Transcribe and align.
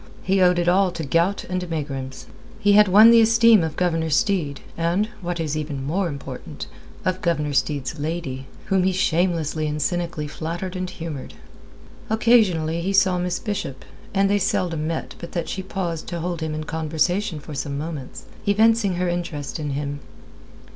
He 0.23 0.41
owed 0.41 0.57
it 0.57 0.67
all 0.67 0.89
to 0.93 1.03
gout 1.03 1.43
and 1.47 1.69
megrims. 1.69 2.25
He 2.59 2.71
had 2.73 2.87
won 2.87 3.11
the 3.11 3.21
esteem 3.21 3.63
of 3.63 3.75
Governor 3.75 4.09
Steed, 4.09 4.61
and 4.75 5.09
what 5.21 5.39
is 5.39 5.55
even 5.55 5.83
more 5.85 6.07
important 6.07 6.65
of 7.05 7.21
Governor 7.21 7.53
Steed's 7.53 7.99
lady, 7.99 8.47
whom 8.65 8.81
he 8.81 8.93
shamelessly 8.93 9.67
and 9.67 9.79
cynically 9.79 10.27
flattered 10.27 10.75
and 10.75 10.89
humoured. 10.89 11.35
Occasionally 12.09 12.81
he 12.81 12.93
saw 12.93 13.19
Miss 13.19 13.37
Bishop, 13.37 13.85
and 14.11 14.27
they 14.27 14.39
seldom 14.39 14.87
met 14.87 15.13
but 15.19 15.33
that 15.33 15.47
she 15.47 15.61
paused 15.61 16.07
to 16.07 16.19
hold 16.19 16.41
him 16.41 16.55
in 16.55 16.63
conversation 16.63 17.39
for 17.39 17.53
some 17.53 17.77
moments, 17.77 18.23
evincing 18.47 18.95
her 18.95 19.07
interest 19.07 19.59
in 19.59 19.69
him. 19.69 19.99